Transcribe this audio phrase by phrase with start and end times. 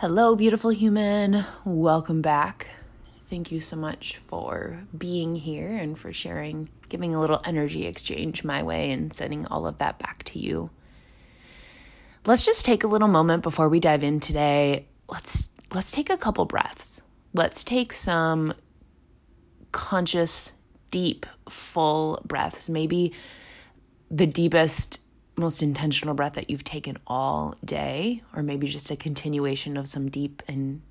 [0.00, 1.44] Hello, beautiful human.
[1.62, 2.68] Welcome back.
[3.28, 8.42] Thank you so much for being here and for sharing, giving a little energy exchange
[8.42, 10.70] my way and sending all of that back to you.
[12.24, 14.86] Let's just take a little moment before we dive in today.
[15.06, 17.02] Let's let's take a couple breaths.
[17.34, 18.54] Let's take some
[19.70, 20.54] conscious,
[20.90, 22.70] deep, full breaths.
[22.70, 23.12] Maybe
[24.10, 25.02] the deepest
[25.36, 30.08] most intentional breath that you've taken all day, or maybe just a continuation of some
[30.08, 30.82] deep and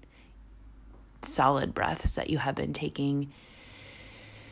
[1.22, 3.32] solid breaths that you have been taking.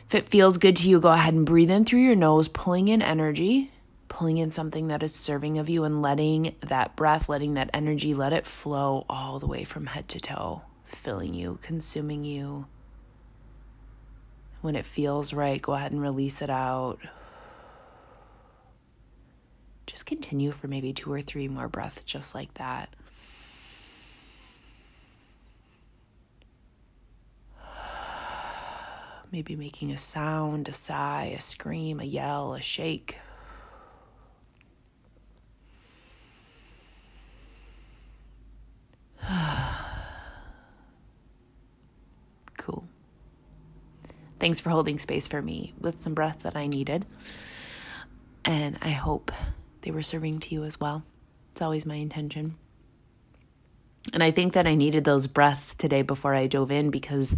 [0.06, 2.88] If it feels good to you, go ahead and breathe in through your nose, pulling
[2.88, 3.70] in energy,
[4.08, 8.14] pulling in something that is serving of you, and letting that breath, letting that energy,
[8.14, 12.66] let it flow all the way from head to toe, filling you, consuming you.
[14.60, 17.00] When it feels right, go ahead and release it out
[19.88, 22.90] just continue for maybe two or three more breaths just like that.
[29.32, 33.16] Maybe making a sound, a sigh, a scream, a yell, a shake.
[42.58, 42.84] cool.
[44.38, 47.06] Thanks for holding space for me with some breaths that I needed.
[48.44, 49.32] And I hope
[49.88, 51.02] they were serving to you as well.
[51.50, 52.56] It's always my intention.
[54.12, 57.34] And I think that I needed those breaths today before I dove in because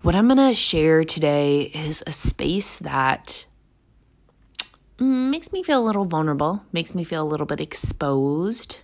[0.00, 3.46] what I'm going to share today is a space that
[4.98, 8.80] makes me feel a little vulnerable, makes me feel a little bit exposed.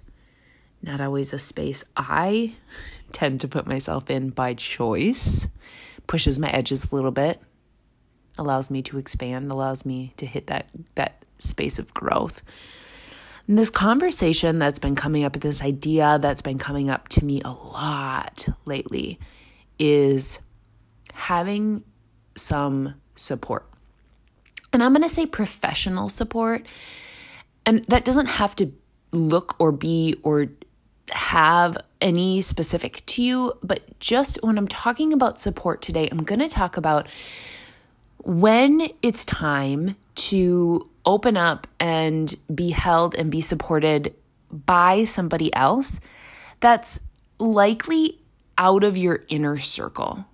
[0.80, 2.54] Not always a space I
[3.10, 5.48] tend to put myself in by choice.
[6.06, 7.42] Pushes my edges a little bit,
[8.38, 12.42] allows me to expand, allows me to hit that that space of growth.
[13.46, 17.40] And this conversation that's been coming up, this idea that's been coming up to me
[17.44, 19.18] a lot lately
[19.78, 20.38] is
[21.14, 21.82] having
[22.36, 23.66] some support.
[24.72, 26.66] And I'm going to say professional support.
[27.64, 28.72] And that doesn't have to
[29.12, 30.48] look or be or
[31.10, 36.40] have any specific to you, but just when I'm talking about support today, I'm going
[36.40, 37.08] to talk about
[38.18, 44.14] when it's time to open up and be held and be supported
[44.52, 46.00] by somebody else
[46.60, 47.00] that's
[47.38, 48.20] likely
[48.58, 50.26] out of your inner circle.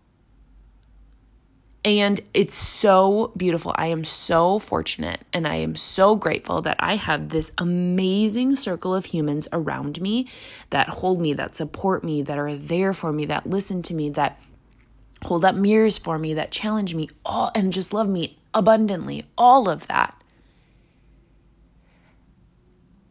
[1.85, 3.73] And it's so beautiful.
[3.77, 8.95] I am so fortunate and I am so grateful that I have this amazing circle
[8.95, 10.29] of humans around me
[10.71, 14.11] that hold me, that support me, that are there for me, that listen to me,
[14.11, 14.41] that
[15.23, 19.25] hold up mirrors for me, that challenge me, all and just love me abundantly.
[19.39, 20.21] All of that.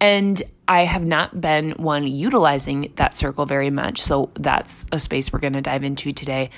[0.03, 4.01] And I have not been one utilizing that circle very much.
[4.01, 6.49] So that's a space we're going to dive into today.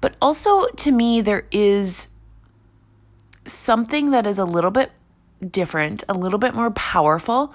[0.00, 2.08] But also, to me, there is
[3.44, 4.90] something that is a little bit
[5.46, 7.54] different, a little bit more powerful,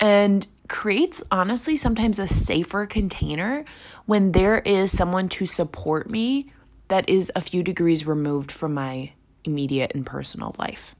[0.00, 3.66] and creates honestly sometimes a safer container
[4.06, 6.50] when there is someone to support me
[6.88, 9.12] that is a few degrees removed from my
[9.44, 10.95] immediate and personal life.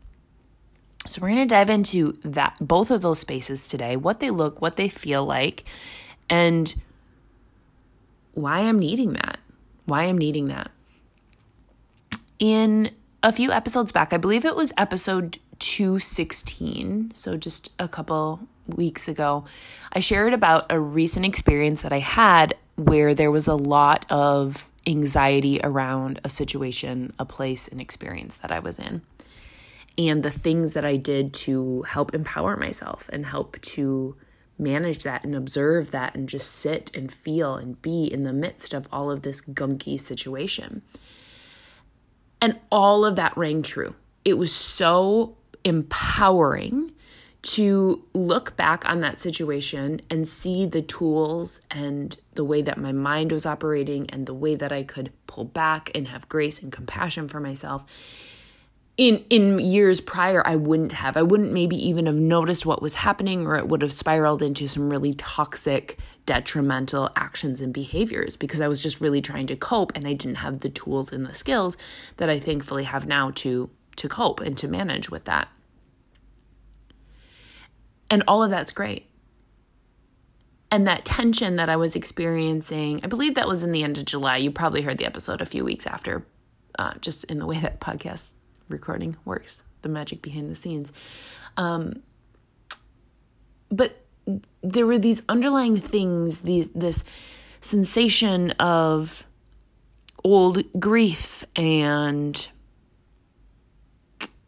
[1.06, 4.60] So we're going to dive into that both of those spaces today, what they look,
[4.60, 5.64] what they feel like,
[6.28, 6.74] and
[8.34, 9.38] why I'm needing that.
[9.86, 10.70] Why I'm needing that.
[12.38, 12.90] In
[13.22, 19.08] a few episodes back, I believe it was episode 216, so just a couple weeks
[19.08, 19.44] ago,
[19.92, 24.70] I shared about a recent experience that I had where there was a lot of
[24.86, 29.02] anxiety around a situation, a place, an experience that I was in
[29.98, 34.16] and the things that I did to help empower myself and help to
[34.58, 38.74] manage that and observe that and just sit and feel and be in the midst
[38.74, 40.82] of all of this gunky situation.
[42.40, 43.94] And all of that rang true.
[44.24, 46.92] It was so empowering
[47.42, 52.92] to look back on that situation and see the tools and the way that my
[52.92, 56.72] mind was operating and the way that I could pull back and have grace and
[56.72, 57.84] compassion for myself
[58.96, 61.16] in in years prior I wouldn't have.
[61.16, 64.66] I wouldn't maybe even have noticed what was happening or it would have spiraled into
[64.66, 69.92] some really toxic, detrimental actions and behaviors because I was just really trying to cope
[69.94, 71.76] and I didn't have the tools and the skills
[72.16, 75.48] that I thankfully have now to to cope and to manage with that.
[78.10, 79.10] And all of that's great.
[80.70, 84.04] And that tension that I was experiencing, I believe that was in the end of
[84.04, 84.36] July.
[84.36, 86.26] You probably heard the episode a few weeks after,
[86.78, 88.32] uh, just in the way that podcast
[88.68, 90.92] recording works, the magic behind the scenes.
[91.56, 92.02] Um,
[93.70, 94.04] but
[94.62, 97.04] there were these underlying things, these this
[97.60, 99.26] sensation of
[100.24, 102.48] old grief and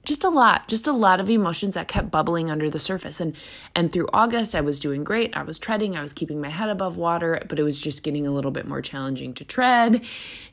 [0.09, 3.21] just a lot just a lot of emotions that kept bubbling under the surface.
[3.21, 3.37] And
[3.75, 5.37] and through august i was doing great.
[5.37, 8.27] I was treading i was keeping my head above water but it was just getting
[8.27, 10.03] a little bit more challenging to tread.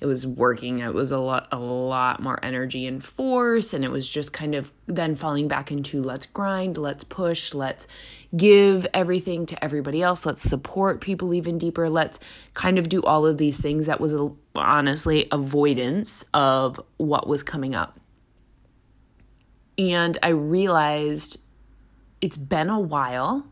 [0.02, 0.80] It was working.
[0.80, 3.74] It was a lot a lot more energy and force.
[3.74, 7.88] And it was just kind of then falling back into let's grind let's push let's
[8.36, 10.26] give everything to everybody else.
[10.26, 11.90] Let's support people even deeper.
[11.90, 12.20] Let's
[12.54, 13.86] kind of do all of these things.
[13.86, 14.14] That was
[14.56, 18.00] honestly avoidance of what was coming up
[19.78, 21.40] and I realized
[22.22, 23.46] it's been a while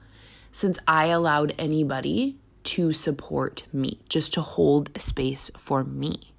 [0.51, 6.33] since I allowed anybody to support me, just to hold space for me.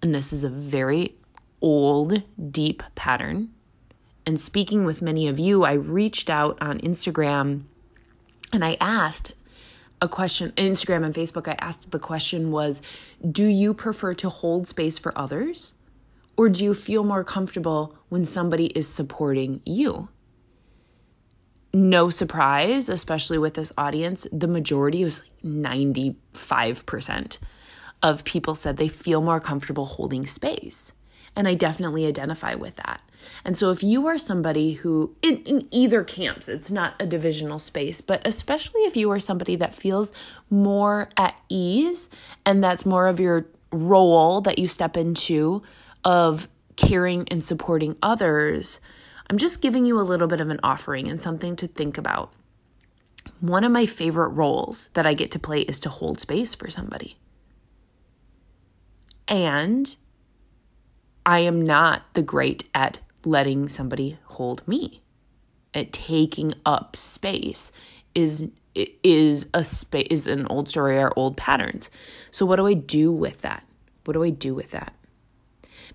[0.00, 1.16] And this is a very
[1.60, 3.50] old, deep pattern.
[4.24, 7.62] And speaking with many of you, I reached out on Instagram
[8.52, 9.32] and I asked
[10.00, 12.82] a question Instagram and Facebook I asked the question was
[13.30, 15.74] do you prefer to hold space for others
[16.42, 20.08] or do you feel more comfortable when somebody is supporting you?
[21.72, 27.38] No surprise, especially with this audience, the majority was like 95%
[28.02, 30.90] of people said they feel more comfortable holding space.
[31.36, 33.00] And I definitely identify with that.
[33.44, 37.60] And so, if you are somebody who, in, in, either camps, it's not a divisional
[37.60, 40.12] space, but especially if you are somebody that feels
[40.50, 42.10] more at ease
[42.44, 45.62] and that's more of your role that you step into
[46.04, 48.80] of caring and supporting others,
[49.28, 52.32] I'm just giving you a little bit of an offering and something to think about.
[53.40, 56.68] One of my favorite roles that I get to play is to hold space for
[56.68, 57.16] somebody.
[59.28, 59.96] And
[61.24, 65.02] I am not the great at letting somebody hold me.
[65.74, 67.72] At taking up space
[68.14, 71.90] is is a space is an old story or old patterns.
[72.30, 73.64] So what do I do with that?
[74.04, 74.94] What do I do with that?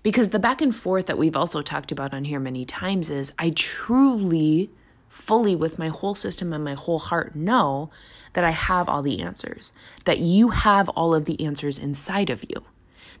[0.02, 3.32] Because the back and forth that we've also talked about on here many times is
[3.38, 4.70] I truly,
[5.08, 7.90] fully, with my whole system and my whole heart, know
[8.34, 9.72] that I have all the answers,
[10.04, 12.62] that you have all of the answers inside of you.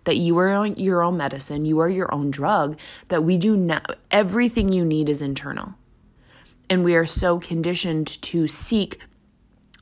[0.04, 2.78] That you are your own medicine, you are your own drug,
[3.08, 5.74] that we do not, everything you need is internal.
[6.70, 9.00] And we are so conditioned to seek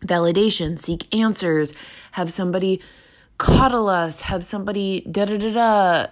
[0.01, 1.73] validation, seek answers,
[2.13, 2.81] have somebody
[3.39, 6.07] coddle us, have somebody da da da da,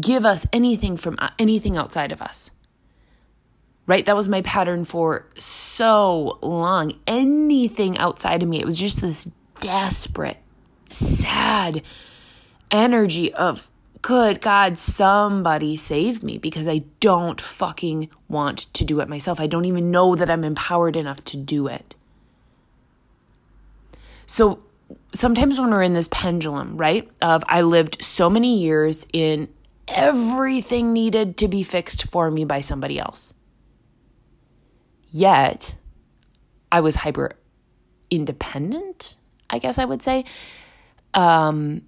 [0.00, 2.50] give us anything from uh, anything outside of us.
[3.86, 4.06] Right?
[4.06, 6.98] That was my pattern for so long.
[7.06, 9.30] Anything outside of me, it was just this
[9.60, 10.38] desperate,
[10.88, 11.82] sad
[12.70, 13.68] energy of,
[14.00, 19.40] good God, somebody save me because I don't fucking want to do it myself.
[19.40, 21.94] I don't even know that I'm empowered enough to do it.
[24.26, 24.62] So
[25.12, 29.48] sometimes when we're in this pendulum, right, of I lived so many years in
[29.88, 33.34] everything needed to be fixed for me by somebody else.
[35.10, 35.76] Yet,
[36.72, 37.32] I was hyper
[38.10, 39.16] independent,
[39.48, 40.24] I guess I would say.
[41.12, 41.82] Um,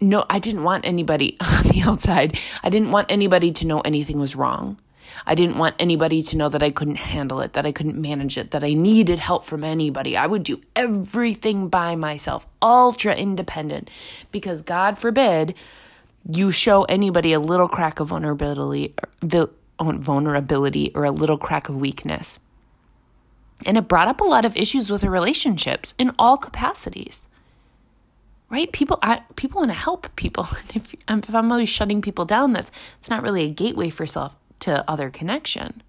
[0.00, 2.38] no, I didn't want anybody on the outside.
[2.62, 4.80] I didn't want anybody to know anything was wrong.
[5.26, 8.38] I didn't want anybody to know that I couldn't handle it, that I couldn't manage
[8.38, 10.16] it, that I needed help from anybody.
[10.16, 13.90] I would do everything by myself, ultra independent,
[14.30, 15.54] because God forbid
[16.28, 18.94] you show anybody a little crack of vulnerability,
[19.32, 22.38] oh, vulnerability or a little crack of weakness.
[23.66, 27.28] And it brought up a lot of issues with the relationships in all capacities.
[28.48, 28.72] Right?
[28.72, 30.48] People I, people want to help people.
[30.74, 34.36] if, if I'm always shutting people down, that's it's not really a gateway for self
[34.60, 35.82] to other connection.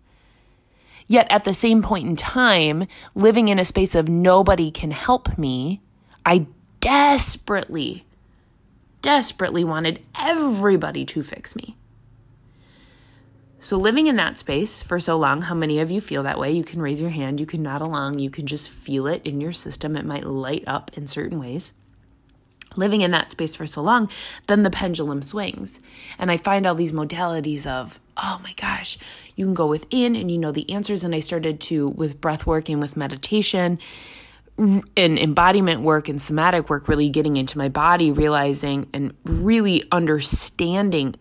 [1.07, 5.37] Yet at the same point in time, living in a space of nobody can help
[5.37, 5.81] me,
[6.25, 6.45] I
[6.79, 8.05] desperately
[9.01, 11.75] desperately wanted everybody to fix me.
[13.63, 16.51] So, living in that space for so long, how many of you feel that way?
[16.51, 19.39] You can raise your hand, you can nod along, you can just feel it in
[19.39, 19.95] your system.
[19.95, 21.73] It might light up in certain ways.
[22.77, 24.09] living in that space for so long,
[24.47, 25.81] then the pendulum swings.
[26.17, 28.97] And I find all these modalities of, oh my gosh,
[29.35, 31.03] you can go within and you know the answers.
[31.03, 33.77] And I started to, with breath work and with meditation
[34.57, 41.15] and embodiment work and somatic work, really getting into my body, realizing and really understanding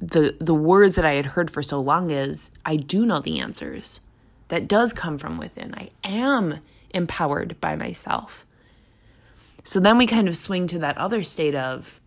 [0.00, 3.40] the the words that I had heard for so long is I do know the
[3.40, 4.00] answers.
[4.48, 5.74] That does come from within.
[5.74, 8.46] I am empowered by myself.
[9.62, 12.00] So then we kind of swing to that other state of,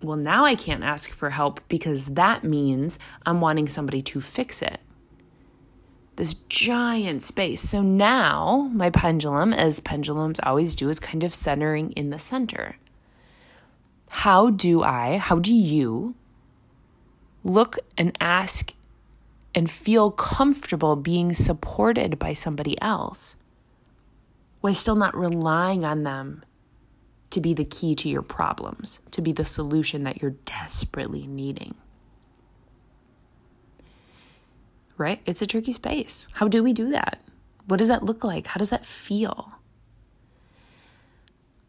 [0.00, 4.62] well, now I can't ask for help because that means I'm wanting somebody to fix
[4.62, 4.80] it.
[6.16, 7.62] This giant space.
[7.62, 12.76] So now my pendulum, as pendulums always do, is kind of centering in the center.
[14.10, 16.14] How do I, how do you
[17.42, 18.74] look and ask
[19.54, 23.36] and feel comfortable being supported by somebody else?
[24.62, 26.42] while still not relying on them
[27.30, 31.74] to be the key to your problems, to be the solution that you're desperately needing.
[34.98, 35.20] Right?
[35.26, 36.28] It's a tricky space.
[36.32, 37.20] How do we do that?
[37.66, 38.46] What does that look like?
[38.48, 39.52] How does that feel?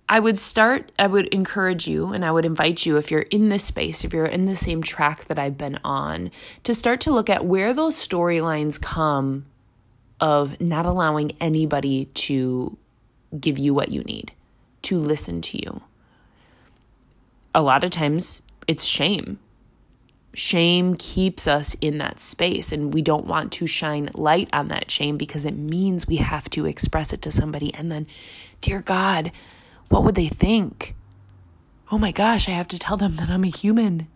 [0.10, 3.50] I would start, I would encourage you, and I would invite you, if you're in
[3.50, 6.30] this space, if you're in the same track that I've been on,
[6.64, 9.46] to start to look at where those storylines come
[10.20, 12.78] of not allowing anybody to
[13.40, 14.34] give you what you need,
[14.84, 15.82] to listen to you.
[17.56, 19.40] A lot of times it's shame.
[20.34, 24.90] Shame keeps us in that space, and we don't want to shine light on that
[24.90, 27.74] shame because it means we have to express it to somebody.
[27.74, 28.08] And then,
[28.60, 29.32] dear God,
[29.90, 30.96] what would they think?
[31.92, 34.08] Oh my gosh, I have to tell them that I'm a human.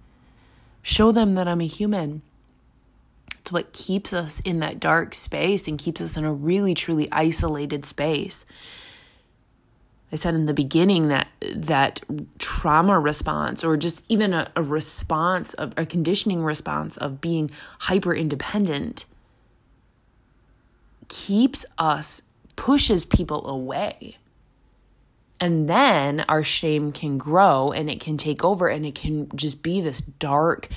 [0.82, 2.24] Show them that I'm a human.
[3.40, 7.08] It's what keeps us in that dark space and keeps us in a really, truly
[7.12, 8.44] isolated space.
[10.12, 12.02] I said in the beginning that that
[12.40, 18.16] trauma response or just even a, a response of a conditioning response of being hyper
[18.16, 19.06] independent
[21.10, 22.22] keeps us
[22.56, 24.18] pushes people away.
[25.40, 29.62] And then our shame can grow and it can take over and it can just
[29.62, 30.70] be this dark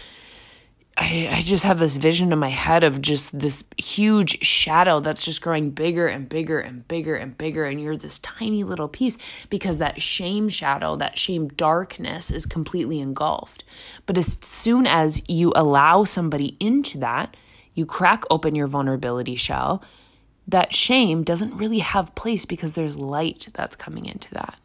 [1.01, 5.25] I, I just have this vision in my head of just this huge shadow that's
[5.25, 7.65] just growing bigger and bigger and bigger and bigger.
[7.65, 9.17] And you're this tiny little piece
[9.49, 13.65] because that shame shadow, that shame darkness is completely engulfed.
[14.05, 17.35] But as soon as you allow somebody into that,
[17.73, 19.83] you crack open your vulnerability shell,
[20.49, 24.59] that shame doesn't really have place because there's light that's coming into that.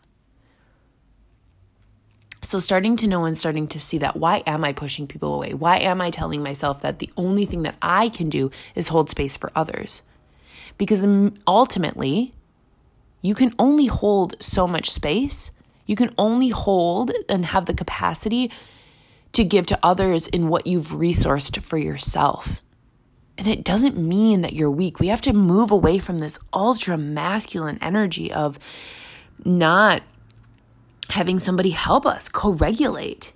[2.45, 5.55] So, starting to know and starting to see that why am I pushing people away?
[5.55, 9.09] Why am I telling myself that the only thing that I can do is hold
[9.09, 10.03] space for others?
[10.77, 11.03] Because
[11.47, 12.35] ultimately,
[13.23, 15.49] you can only hold so much space.
[15.87, 18.51] You can only hold and have the capacity
[19.31, 22.61] to give to others in what you've resourced for yourself.
[23.39, 24.99] And it doesn't mean that you're weak.
[24.99, 28.59] We have to move away from this ultra masculine energy of
[29.43, 30.03] not
[31.15, 33.31] having somebody help us co regulate,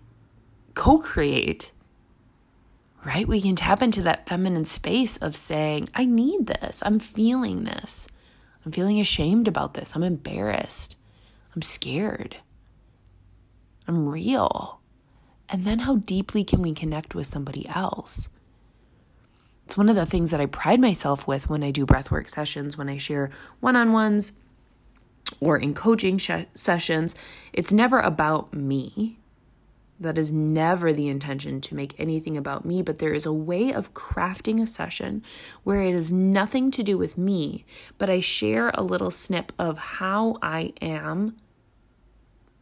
[0.74, 1.72] co create,
[3.06, 3.26] right?
[3.26, 6.84] We can tap into that feminine space of saying, I need this.
[6.86, 8.10] I'm feeling this.
[8.66, 9.96] I'm feeling ashamed about this.
[9.96, 10.98] I'm embarrassed.
[11.56, 12.38] I'm scared.
[13.88, 14.82] I'm real.
[15.48, 18.28] And then how deeply can we connect with somebody else?
[19.64, 22.78] It's one of the things that I pride myself with when I do breathwork sessions,
[22.78, 23.30] when I share
[23.62, 24.34] one on ones
[25.40, 27.16] or in coaching sh- sessions,
[27.54, 29.18] it's never about me.
[30.00, 33.74] That is never the intention to make anything about me, but there is a way
[33.74, 35.24] of crafting a session
[35.64, 37.66] where it has nothing to do with me,
[37.98, 41.36] but I share a little snip of how I am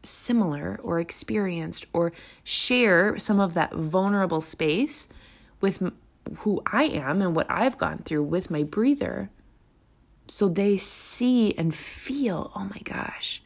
[0.01, 2.12] similar or experienced or
[2.43, 5.07] share some of that vulnerable space
[5.62, 5.83] with
[6.38, 9.29] who I am and what I've gone through with my breather
[10.27, 13.41] so they see and feel, oh my gosh,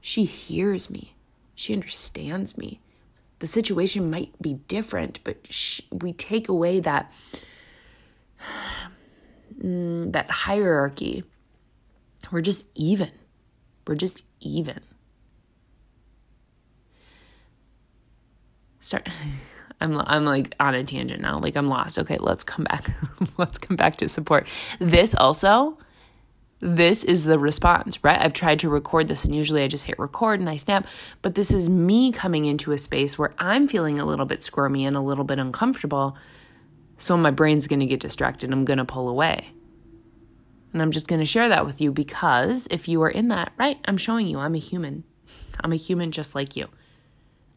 [0.00, 1.14] she hears me.
[1.54, 2.80] She understands me.
[3.38, 5.38] The situation might be different, but
[5.90, 7.12] we take away that
[9.62, 11.24] mm, that hierarchy.
[12.30, 13.10] We're just even.
[13.86, 14.80] We're just even.
[18.78, 19.08] Start
[19.80, 21.38] I'm I'm like on a tangent now.
[21.38, 21.98] Like I'm lost.
[21.98, 22.90] Okay, let's come back.
[23.38, 24.46] let's come back to support.
[24.78, 25.78] This also
[26.60, 28.20] this is the response, right?
[28.20, 30.86] I've tried to record this and usually I just hit record and I snap,
[31.22, 34.84] but this is me coming into a space where I'm feeling a little bit squirmy
[34.84, 36.16] and a little bit uncomfortable.
[36.98, 38.52] So my brain's going to get distracted.
[38.52, 39.48] I'm going to pull away.
[40.72, 43.52] And I'm just going to share that with you because if you are in that,
[43.56, 45.04] right, I'm showing you I'm a human.
[45.64, 46.68] I'm a human just like you.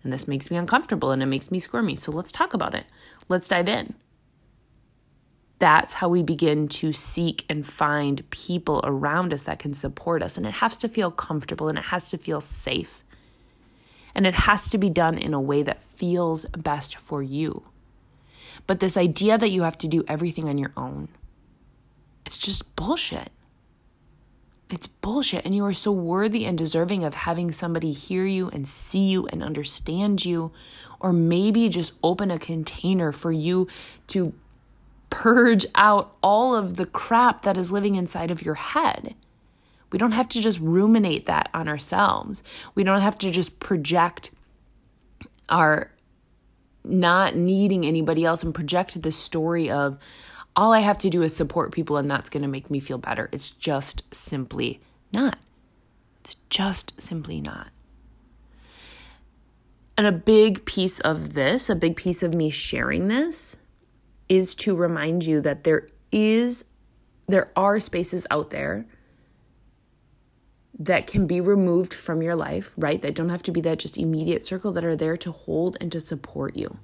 [0.03, 1.97] And this makes me uncomfortable and it makes me squirmy.
[1.97, 2.85] So let's talk about it.
[3.27, 3.95] Let's dive in.
[5.63, 10.35] That's how we begin to seek and find people around us that can support us.
[10.35, 13.01] And it has to feel comfortable and it has to feel safe.
[14.13, 17.63] And it has to be done in a way that feels best for you.
[18.67, 21.07] But this idea that you have to do everything on your own,
[22.25, 23.31] it's just bullshit.
[24.69, 25.45] It's bullshit.
[25.45, 29.27] And you are so worthy and deserving of having somebody hear you and see you
[29.27, 30.51] and understand you,
[30.99, 33.69] or maybe just open a container for you
[34.07, 34.33] to
[35.13, 39.13] purge out all of the crap that is living inside of your head.
[39.91, 42.41] We don't have to just ruminate that on ourselves.
[42.73, 44.31] We don't have to just project
[45.49, 45.91] our
[46.83, 49.99] not needing anybody else and project the story of,
[50.55, 52.97] all I have to do is support people and that's going to make me feel
[52.97, 53.29] better.
[53.31, 55.37] It's just simply not.
[56.21, 57.69] It's just simply not.
[59.95, 63.57] And a big piece of this, a big piece of me sharing this
[64.29, 66.65] is to remind you that there is
[67.27, 68.85] there are spaces out there
[70.77, 73.01] that can be removed from your life, right?
[73.01, 75.91] That don't have to be that just immediate circle that are there to hold and
[75.91, 76.77] to support you.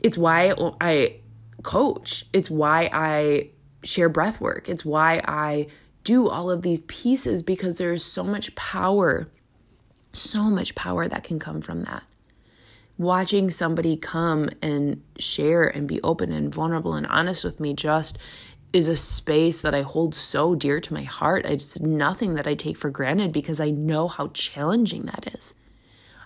[0.00, 1.16] It's why I
[1.62, 2.24] coach.
[2.32, 3.50] It's why I
[3.82, 4.68] share breath work.
[4.68, 5.66] It's why I
[6.04, 9.28] do all of these pieces because there's so much power,
[10.12, 12.04] so much power that can come from that.
[12.98, 18.18] Watching somebody come and share and be open and vulnerable and honest with me just
[18.72, 21.46] is a space that I hold so dear to my heart.
[21.46, 25.54] It's nothing that I take for granted because I know how challenging that is.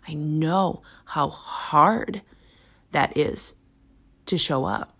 [0.08, 2.22] I know how hard
[2.90, 3.52] that is
[4.26, 4.96] to show up.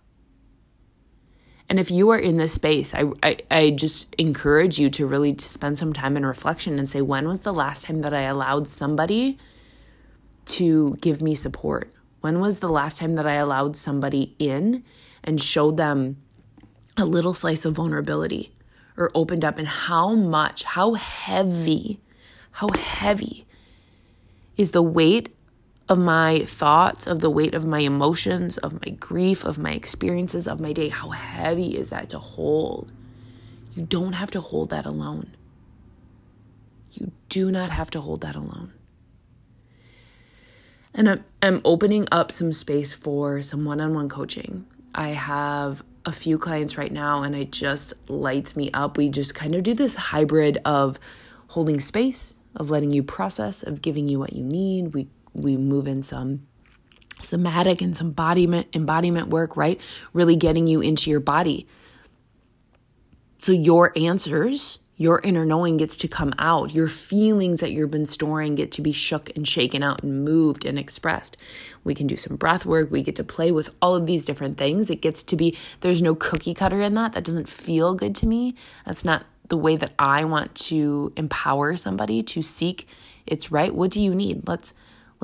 [1.69, 5.33] And if you are in this space, I, I, I just encourage you to really
[5.33, 8.21] to spend some time in reflection and say, when was the last time that I
[8.21, 9.39] allowed somebody
[10.45, 11.91] to give me support?
[12.21, 14.83] When was the last time that I allowed somebody in
[15.23, 16.17] and showed them
[16.97, 18.55] a little slice of vulnerability
[18.97, 19.59] or opened up?
[19.59, 21.99] And how much, how heavy,
[22.51, 23.45] how heavy
[24.57, 25.35] is the weight
[25.89, 30.47] of my thoughts, of the weight of my emotions, of my grief, of my experiences
[30.47, 30.89] of my day.
[30.89, 32.91] How heavy is that to hold?
[33.73, 35.35] You don't have to hold that alone.
[36.93, 38.73] You do not have to hold that alone.
[40.93, 44.65] And I'm, I'm opening up some space for some one on one coaching.
[44.93, 48.97] I have a few clients right now, and it just lights me up.
[48.97, 50.99] We just kind of do this hybrid of
[51.47, 54.93] holding space, of letting you process, of giving you what you need.
[54.93, 56.45] We we move in some
[57.19, 59.79] somatic and some embodiment embodiment work, right?
[60.13, 61.67] Really getting you into your body.
[63.39, 66.73] So your answers, your inner knowing gets to come out.
[66.73, 70.65] Your feelings that you've been storing get to be shook and shaken out and moved
[70.65, 71.37] and expressed.
[71.83, 72.91] We can do some breath work.
[72.91, 74.89] We get to play with all of these different things.
[74.89, 77.13] It gets to be, there's no cookie cutter in that.
[77.13, 78.55] That doesn't feel good to me.
[78.85, 82.87] That's not the way that I want to empower somebody to seek
[83.25, 83.73] it's right.
[83.73, 84.47] What do you need?
[84.47, 84.73] Let's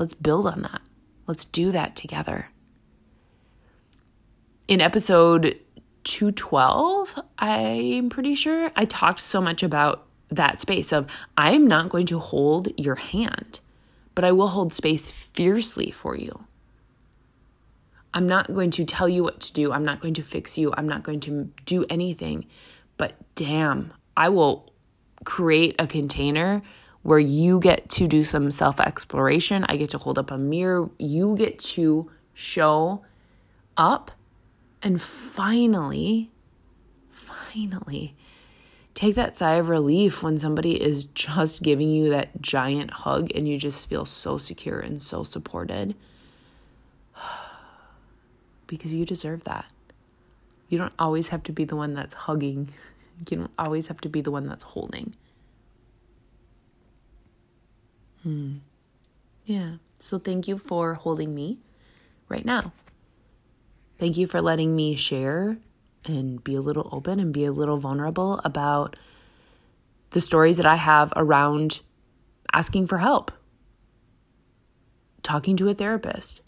[0.00, 0.80] Let's build on that.
[1.26, 2.48] Let's do that together.
[4.66, 5.58] In episode
[6.04, 11.88] 212, I'm pretty sure I talked so much about that space of I am not
[11.88, 13.60] going to hold your hand,
[14.14, 16.44] but I will hold space fiercely for you.
[18.12, 19.72] I'm not going to tell you what to do.
[19.72, 20.72] I'm not going to fix you.
[20.76, 22.46] I'm not going to do anything.
[22.96, 24.72] But damn, I will
[25.24, 26.62] create a container
[27.02, 29.64] where you get to do some self exploration.
[29.68, 30.90] I get to hold up a mirror.
[30.98, 33.04] You get to show
[33.76, 34.10] up
[34.82, 36.30] and finally,
[37.08, 38.14] finally
[38.94, 43.48] take that sigh of relief when somebody is just giving you that giant hug and
[43.48, 45.94] you just feel so secure and so supported.
[48.66, 49.66] because you deserve that.
[50.68, 52.68] You don't always have to be the one that's hugging,
[53.30, 55.14] you don't always have to be the one that's holding.
[58.22, 58.56] Hmm.
[59.46, 59.76] Yeah.
[59.98, 61.58] So thank you for holding me
[62.28, 62.72] right now.
[64.00, 65.58] Thank you for letting me share
[66.06, 68.96] and be a little open and be a little vulnerable about
[70.12, 71.82] the stories that I have around
[72.50, 73.30] asking for help,
[75.22, 76.40] talking to a therapist,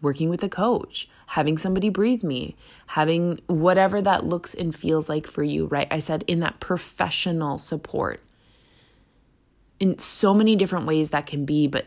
[0.00, 2.54] working with a coach, having somebody breathe me,
[2.86, 5.88] having whatever that looks and feels like for you, right?
[5.90, 8.22] I said in that professional support
[9.80, 11.86] in so many different ways that can be, but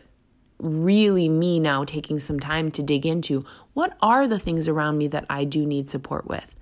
[0.58, 5.08] really me now taking some time to dig into what are the things around me
[5.08, 6.54] that I do need support with?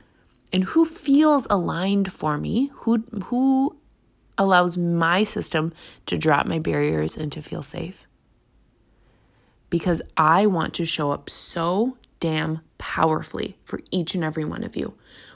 [0.53, 2.71] And who feels aligned for me?
[2.75, 3.77] Who who
[4.39, 5.73] allows my system
[6.07, 8.07] to drop my barriers and to feel safe.
[9.71, 14.77] Because I want to show up so damn powerfully for each and every one of
[14.77, 14.95] you.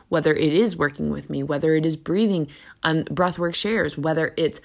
[0.09, 2.49] Whether it is working with me, whether it is breathing
[2.83, 4.61] on breathwork shares, whether it's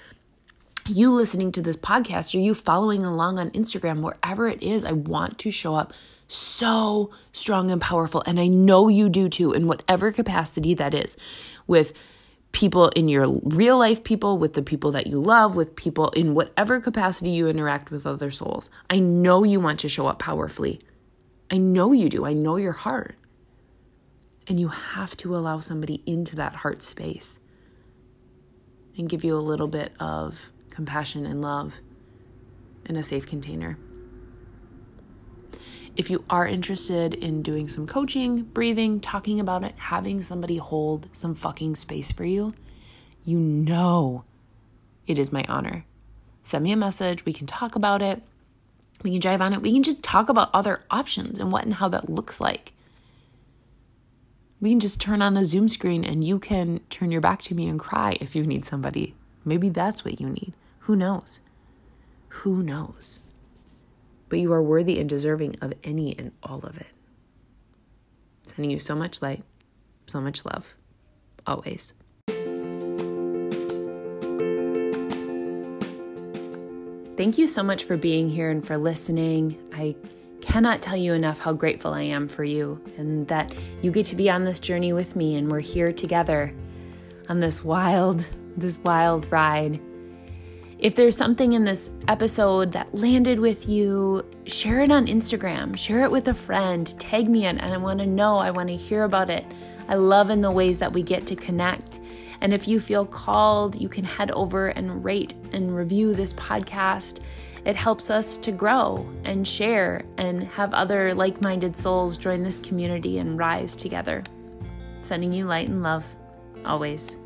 [0.88, 4.92] you listening to this podcast or you following along on Instagram, wherever it is, I
[4.92, 5.92] want to show up
[6.28, 8.22] so strong and powerful.
[8.26, 11.16] And I know you do too, in whatever capacity that is,
[11.66, 11.92] with
[12.52, 16.34] people in your real life people, with the people that you love, with people in
[16.34, 18.70] whatever capacity you interact with other souls.
[18.90, 20.80] I know you want to show up powerfully.
[21.50, 22.24] I know you do.
[22.24, 23.16] I know your heart.
[24.46, 27.38] And you have to allow somebody into that heart space
[28.98, 31.78] and give you a little bit of compassion and love
[32.84, 33.78] in a safe container.
[35.94, 41.08] If you are interested in doing some coaching, breathing, talking about it, having somebody hold
[41.12, 42.54] some fucking space for you,
[43.24, 44.24] you know
[45.06, 45.84] it is my honor.
[46.42, 47.24] Send me a message.
[47.24, 48.22] We can talk about it.
[49.02, 49.62] We can drive on it.
[49.62, 52.72] We can just talk about other options and what and how that looks like.
[54.60, 57.54] We can just turn on a Zoom screen and you can turn your back to
[57.54, 59.14] me and cry if you need somebody.
[59.44, 60.52] Maybe that's what you need.
[60.82, 61.40] Who knows?
[62.28, 63.20] Who knows?
[64.32, 66.86] but you are worthy and deserving of any and all of it.
[68.44, 69.44] Sending you so much light,
[70.06, 70.74] so much love,
[71.46, 71.92] always.
[77.18, 79.58] Thank you so much for being here and for listening.
[79.74, 79.94] I
[80.40, 84.16] cannot tell you enough how grateful I am for you and that you get to
[84.16, 86.54] be on this journey with me and we're here together
[87.28, 89.78] on this wild, this wild ride.
[90.82, 96.02] If there's something in this episode that landed with you, share it on Instagram, share
[96.02, 98.74] it with a friend, tag me in, and I want to know, I want to
[98.74, 99.46] hear about it.
[99.86, 102.00] I love in the ways that we get to connect.
[102.40, 107.20] And if you feel called, you can head over and rate and review this podcast.
[107.64, 112.58] It helps us to grow and share and have other like minded souls join this
[112.58, 114.24] community and rise together.
[115.00, 116.16] Sending you light and love
[116.64, 117.16] always.